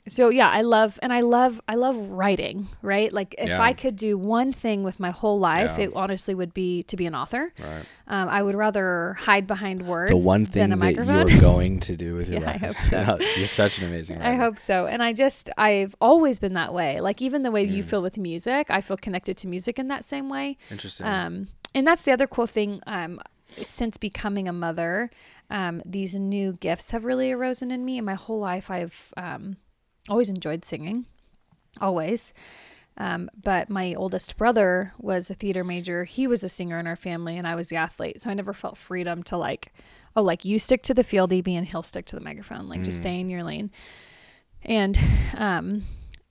[0.07, 2.67] so yeah, I love and I love I love writing.
[2.81, 3.61] Right, like if Yeah.
[3.61, 5.85] I could do one thing with my whole life, Yeah.
[5.85, 7.53] it honestly would be to be an author.
[7.59, 7.85] Right.
[8.07, 11.27] Um, I would rather hide behind words The one than thing a that microphone.
[11.29, 13.03] you're going to do with your Yeah, I hope so.
[13.19, 14.31] No, you're such an amazing writer.
[14.31, 14.85] I hope so.
[14.87, 16.99] And I just, I've always been that way.
[16.99, 17.71] Like, even the way Mm.
[17.71, 20.57] you feel with music, I feel connected to music in that same way.
[20.69, 21.07] Interesting.
[21.07, 22.81] Um, and that's the other cool thing.
[22.87, 23.19] Um,
[23.61, 25.09] since becoming a mother,
[25.49, 27.97] um, these new gifts have really arisen in me.
[27.99, 29.57] And my whole life, I've um,
[30.09, 31.05] always enjoyed singing,
[31.79, 32.33] always.
[32.97, 36.03] Um, but my oldest brother was a theater major.
[36.03, 38.21] He was a singer in our family, and I was the athlete.
[38.21, 39.73] So I never felt freedom to like,
[40.15, 42.69] oh, like you stick to the field EB and he'll stick to the microphone.
[42.69, 43.71] Like just stay in your lane.
[44.61, 44.99] And
[45.35, 45.85] um,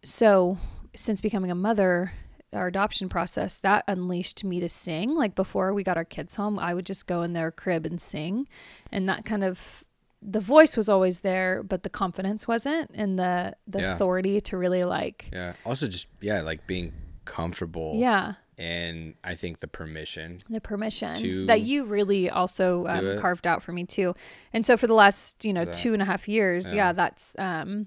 [0.05, 0.59] so
[0.95, 2.13] since becoming a mother,
[2.53, 5.15] our adoption process that unleashed me to sing.
[5.15, 8.01] Like before we got our kids home, I would just go in their crib and
[8.01, 8.47] sing,
[8.91, 9.85] and that kind of
[10.25, 13.95] the voice was always there, but the confidence wasn't, and the the Yeah.
[13.95, 15.55] authority to really like, yeah.
[15.67, 16.93] Also, just yeah, like being
[17.25, 17.97] comfortable.
[17.97, 20.41] yeah, And I think the permission.
[20.49, 24.15] the permission that you really also um, carved out for me too.
[24.53, 26.77] And so for the last you know That- two and a half years, yeah.
[26.89, 27.87] yeah, that's um,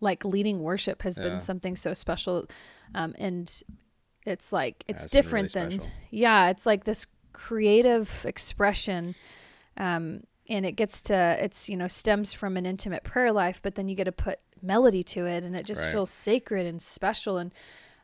[0.00, 1.24] like leading worship has Yeah.
[1.28, 2.46] been something so special,
[2.94, 3.50] um, and
[4.26, 9.14] it's like it's it's been really different than yeah, it's like this creative expression.
[9.76, 13.74] Um, and it gets to it's you know stems from an intimate prayer life but
[13.76, 15.92] then you get to put melody to it and it just Right.
[15.92, 17.52] feels sacred and special and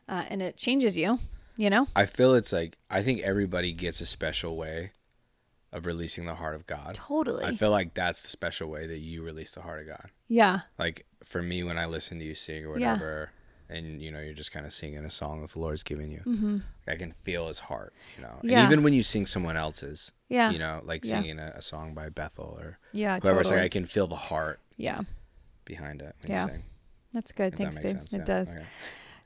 [0.09, 1.19] uh, and it changes you
[1.57, 4.91] you know I feel it's like I think everybody gets a special way
[5.73, 6.95] of releasing the heart of God.
[6.95, 10.09] totally I feel like that's the special way that you release the heart of God.
[10.27, 12.95] yeah Like for me, when I listen to you sing or Yeah.
[13.71, 16.21] And you know you're just kind of singing a song that the Lord's given you.
[16.25, 16.57] Mm-hmm.
[16.87, 18.39] I can feel His heart, you know.
[18.43, 18.59] Yeah.
[18.63, 20.51] And even when you sing someone else's, Yeah.
[20.51, 21.11] you know, like Yeah.
[21.21, 23.19] singing a, a song by Bethel or Yeah.
[23.19, 25.01] whoever, it's like I can feel the heart yeah.
[25.65, 26.15] behind it.
[26.27, 26.49] Yeah.
[27.13, 27.53] That's good.
[27.53, 27.95] if Thanks, that babe.
[27.97, 28.13] sense.
[28.13, 28.23] It yeah.
[28.25, 28.49] does.
[28.49, 28.63] Okay.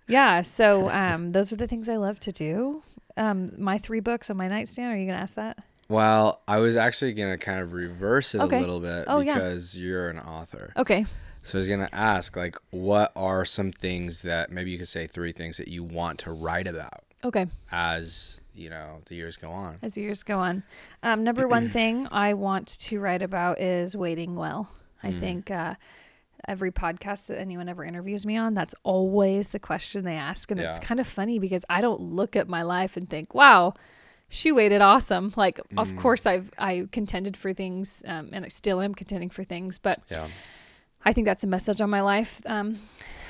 [0.07, 0.41] Yeah.
[0.41, 2.83] So um, those are the things I love to do.
[3.17, 4.93] Um, my three books on my nightstand.
[4.93, 5.57] Are you gonna ask that?
[5.87, 8.57] Well, I was actually gonna kind of reverse it Okay.
[8.57, 10.73] a little bit Oh, because you're an author.
[10.77, 11.05] Okay.
[11.45, 15.05] So I was gonna ask, like, what are some things that maybe you could say
[15.05, 17.45] three things that you want to write about Okay.
[17.71, 19.77] as you know the years go on.
[19.83, 20.63] As the years go on,
[21.03, 24.69] um, number one thing I want to write about is waiting well.
[25.03, 25.19] I Mm.
[25.19, 25.75] think uh,
[26.47, 30.59] every podcast that anyone ever interviews me on, that's always the question they ask, and
[30.59, 33.75] it's kind of funny because I don't look at my life and think, "Wow."
[34.27, 35.31] She waited awesome.
[35.37, 35.97] Like, of Mm.
[35.97, 39.77] course, I've I contended for things, um, and I still am contending for things.
[39.77, 40.29] But Yeah.
[41.05, 42.41] I think that's a message on my life.
[42.45, 42.79] Um,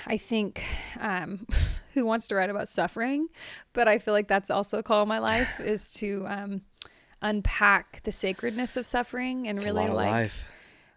[0.08, 0.64] I think
[1.00, 1.46] um,
[1.94, 3.28] who wants to write about suffering,
[3.74, 6.62] but I feel like that's also a call in my life is to um,
[7.22, 10.44] unpack the sacredness of suffering and It's really a lot of like life.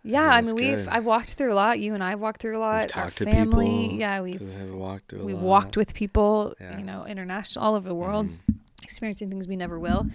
[0.05, 0.23] yeah.
[0.25, 0.89] Yeah, I mean, we've good.
[0.89, 1.81] I've walked through a lot.
[1.81, 2.75] You and I have walked through a lot.
[2.75, 5.25] We've Our talked to family, people yeah, we've have walked through.
[5.25, 5.45] we've lot.
[5.45, 6.79] walked with people, Yeah.
[6.79, 8.55] you know, international, all over the world, Mhm.
[8.83, 10.07] experiencing things we never will.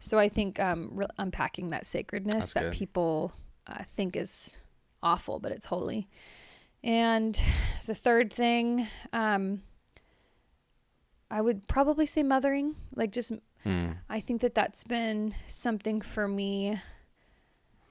[0.00, 2.72] So I think um, re- unpacking that sacredness That's that good.
[2.74, 3.32] people
[3.66, 4.56] uh, think is
[5.04, 6.08] awful, but it's holy.
[6.82, 7.40] And
[7.86, 9.62] the third thing, um,
[11.30, 12.74] I would probably say mothering.
[12.94, 13.32] Like, just
[13.64, 13.92] Hmm.
[14.10, 16.78] I think that that's been something for me.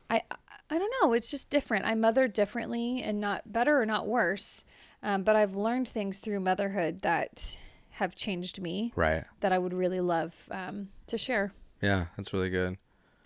[0.09, 0.21] I
[0.69, 1.13] I don't know.
[1.13, 1.85] It's just different.
[1.85, 4.65] I mother differently, and not better or not worse.
[5.01, 7.57] Um, but I've learned things through motherhood that
[7.89, 9.23] have changed me Right.
[9.41, 11.53] that I would really love um, to share.
[11.81, 12.77] Yeah, that's really good.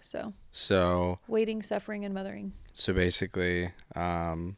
[0.10, 2.54] So, So waiting, suffering, and mothering.
[2.74, 4.56] so basically, um,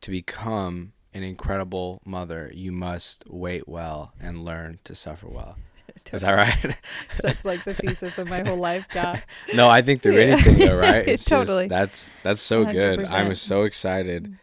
[0.00, 5.56] to become an incredible mother, you must wait well and learn to suffer well.
[6.12, 6.76] Is that right?
[7.22, 8.86] That's like the thesis of my whole life.
[8.94, 9.20] Yeah.
[9.52, 10.34] no, I think through Yeah.
[10.34, 11.06] anything though, right?
[11.06, 11.64] It's Totally.
[11.64, 13.00] Just, that's that's so good.
[13.10, 13.36] I'm 100%.
[13.36, 14.36] so excited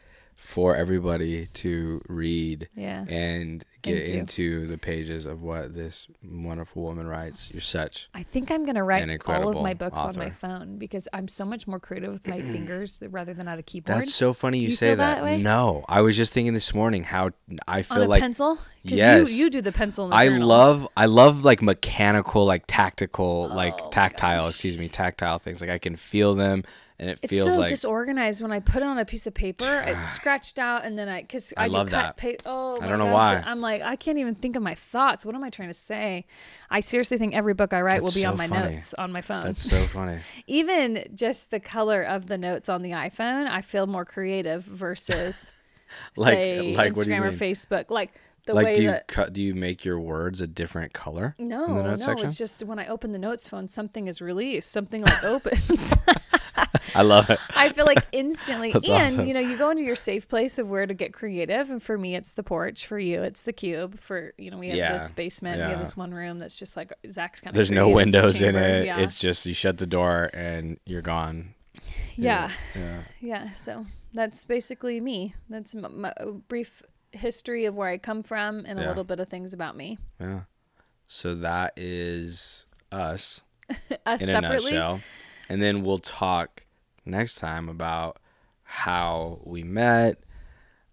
[0.49, 3.03] for everybody to read Yeah.
[3.07, 7.51] and get into the pages of what this wonderful woman writes.
[7.51, 11.07] You're such I think I'm gonna write all of my books on my phone because
[11.13, 13.99] I'm so much more creative with my fingers rather than on a keyboard.
[13.99, 15.23] That's so funny you, you say that.
[15.23, 15.39] that?
[15.39, 17.29] No, I was just thinking this morning how
[17.67, 18.57] I feel a like pencil.
[18.81, 19.31] Yes.
[19.31, 20.05] You, you do the pencil.
[20.05, 20.47] In the I journal.
[20.47, 25.61] love I love like mechanical like tactical like Oh my tactile excuse me tactile things
[25.61, 26.63] like I can feel them
[26.99, 29.33] and it It's feels so like disorganized when I put it on a piece of
[29.33, 29.83] paper.
[29.87, 32.43] It's scratched out, and then I because I I, love do cut that.
[32.43, 33.43] pa- Oh, I don't know gosh, why.
[33.45, 35.25] I'm like I can't even think of my thoughts.
[35.25, 36.25] What am I trying to say?
[36.69, 38.73] I seriously think every book I write That's will be so on my funny.
[38.73, 39.43] notes on my phone.
[39.43, 40.19] that's so funny.
[40.47, 45.53] even just the color of the notes on the iPhone, I feel more creative versus
[46.15, 47.31] Like- say like, what do you Instagram or?
[47.31, 47.89] Facebook.
[47.89, 48.11] Like
[48.45, 51.35] the like way do you that cut do you make your words a different color?
[51.37, 52.27] no, in the notes no, section?
[52.27, 55.93] it's just when I open the notes phone, something is released, something like opens.
[56.95, 57.39] I love it.
[57.55, 59.27] I feel like instantly, That's and awesome.
[59.27, 61.69] you know, you go into your safe place of where to get creative.
[61.69, 62.85] And for me, it's the porch.
[62.87, 63.99] For you, it's the cube.
[63.99, 65.57] For you know, we have Yeah, this basement.
[65.57, 67.55] We have this one room that's just like Zach's kind of.
[67.55, 68.87] There's no windows in it.
[68.99, 71.53] It's just you shut the door and you're gone.
[72.15, 73.01] yeah, Yeah.
[73.21, 73.51] yeah.
[73.51, 75.35] So that's basically me.
[75.49, 76.13] That's my, my
[76.47, 79.97] brief history of where I come from and a little bit of things about me.
[80.19, 80.41] Yeah.
[81.07, 83.41] So that is us
[84.05, 84.71] Us in a separately.
[84.71, 85.01] nutshell.
[85.49, 86.65] And then we'll talk
[87.05, 88.17] next time about
[88.63, 90.19] how we met.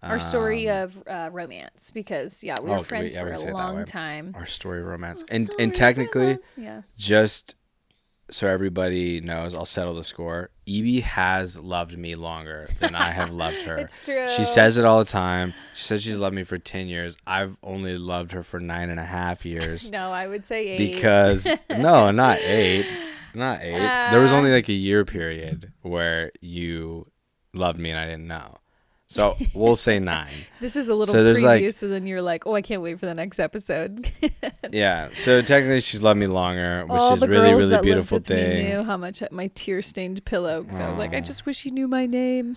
[0.03, 3.29] Our story um, of uh, romance, because yeah, we Oh, were we- friends yeah, for
[3.33, 4.33] it a long time.
[4.37, 5.23] our story of romance.
[5.23, 6.83] Our And and technically romance, yeah.
[6.97, 7.57] just
[8.31, 10.51] so everybody knows, I'll settle the score.
[10.69, 13.77] Ebie has loved me longer than I have loved her.
[13.77, 14.29] It's true.
[14.29, 15.55] She says it all the time.
[15.75, 17.17] She says she's loved me for 10 years.
[17.27, 19.91] I've only loved her for nine and a half years.
[19.97, 20.79] No, I would say eight.
[20.79, 22.87] because, no, not eight.
[23.35, 23.79] Not eight.
[24.11, 24.37] there was Uh.
[24.37, 27.11] only like a year period where you
[27.55, 28.59] loved me and I didn't know.
[29.09, 30.29] So we'll say nine.
[30.59, 32.99] This is a little So preview, like- so then you're like, oh, I can't wait
[32.99, 34.11] for the next episode.
[34.73, 35.11] Yeah.
[35.15, 38.29] So technically she's loved me longer, which All is really, girls really that beautiful lived
[38.31, 38.69] with me thing.
[38.71, 41.87] knew how much my tear-stained pillow, because I was like, I just wish he knew
[41.87, 42.57] my name.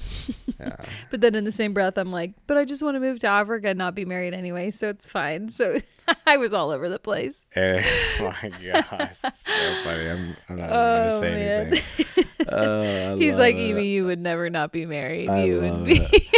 [0.60, 0.76] Yeah.
[1.12, 3.28] But then in the same breath, I'm like, but I just want to move to
[3.28, 5.50] Africa and not be married anyway, so it's fine.
[5.50, 5.78] So
[6.26, 7.45] I was all over the place.
[7.56, 7.82] oh
[8.20, 9.52] my gosh, so
[9.84, 10.10] funny.
[10.10, 11.68] I'm, I'm not even Oh, gonna say man.
[11.68, 12.26] anything.
[12.52, 13.72] Oh, He's like, it.
[13.72, 15.30] Ebie, you would never not be married.
[15.30, 16.08] I you and me.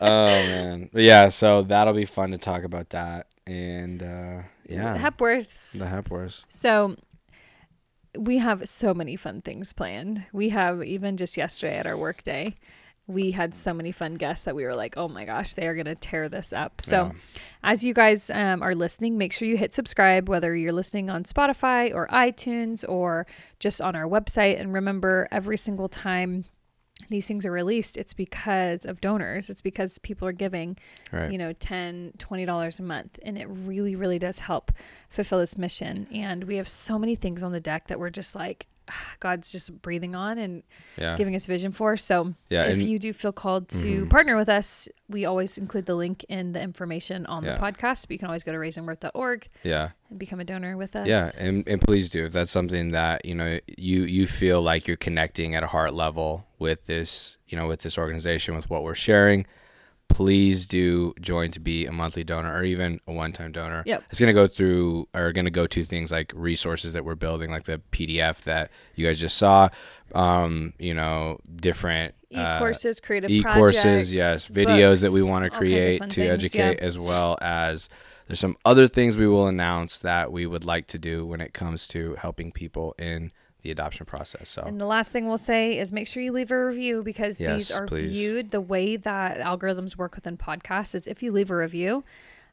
[0.00, 1.28] oh man, but yeah.
[1.28, 5.78] So that'll be fun to talk about that, and uh, yeah, Hepworths.
[5.78, 6.44] the Hepworths.
[6.48, 6.96] So
[8.16, 10.24] we have so many fun things planned.
[10.32, 12.54] We have even just yesterday at our work day,
[13.06, 15.74] we had so many fun guests that we were like, oh my gosh, they are
[15.74, 16.80] going to tear this up.
[16.80, 17.12] So, Yeah.
[17.62, 21.24] as you guys um, are listening, make sure you hit subscribe, whether you're listening on
[21.24, 23.26] Spotify or iTunes or
[23.60, 24.58] just on our website.
[24.58, 26.46] And remember, every single time
[27.10, 30.78] these things are released, it's because of donors, it's because people are giving
[31.12, 31.30] Right.
[31.30, 34.72] you know 10 20 dollars a month and it really really does help
[35.10, 38.34] fulfill this mission and we have so many things on the deck that we're just
[38.34, 38.66] like
[39.20, 40.62] god's just breathing on and
[40.98, 41.16] yeah.
[41.16, 44.10] giving us vision for so Yeah, if and- you do feel called to Mhm.
[44.10, 47.54] partner with us we always include the link in the information on Yeah.
[47.54, 49.90] the podcast but you can always go to raisingworth.org yeah.
[50.10, 53.24] and become a donor with us Yeah, and, and please do if that's something that
[53.24, 57.56] you know you you feel like you're connecting at a heart level with this you
[57.58, 59.46] know with this organization with what we're sharing.
[60.14, 63.82] Please do join to be a monthly donor or even a one-time donor.
[63.84, 64.04] Yep.
[64.10, 67.64] It's gonna go through or gonna go to things like resources that we're building, like
[67.64, 69.68] the PDF that you guys just saw.
[70.14, 75.52] Um, you know, different uh, e-courses creative e-courses projects, yes videos that we want to
[75.52, 76.86] all kinds of create to things, educate yeah.
[76.86, 77.88] as well as
[78.26, 81.52] there's some other things we will announce that we would like to do when it
[81.52, 83.32] comes to helping people in
[83.64, 86.52] the adoption process so And the last thing we'll say is make sure you leave
[86.52, 88.10] a review because Yes, these are please.
[88.12, 92.04] viewed the way that algorithms work within podcasts is if you leave a review,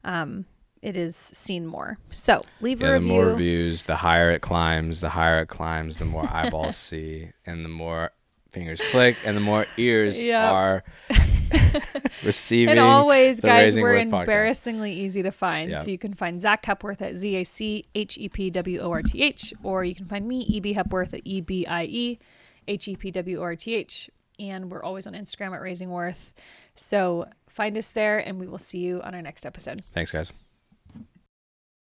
[0.05, 0.45] um,
[0.81, 1.99] it is seen more.
[2.09, 3.11] So leave a yeah, the review.
[3.13, 7.63] more reviews the higher it climbs the higher it climbs the more eyeballs see and
[7.65, 8.11] the more
[8.51, 10.51] fingers click and the more ears Yep.
[10.51, 10.83] are
[12.23, 14.19] receiving and always, guys, we're Worth podcast.
[14.21, 15.71] embarrassingly easy to find.
[15.71, 15.81] Yeah.
[15.81, 18.91] So you can find Zach Hepworth at Z A C H E P W O
[18.91, 21.83] R T H, or you can find me, E B Hepworth at E B I
[21.83, 22.19] E
[22.67, 24.09] H E P W O R T H.
[24.39, 26.33] And we're always on Instagram at Raising Worth.
[26.75, 29.83] So find us there, and we will see you on our next episode.
[29.93, 30.33] thanks guys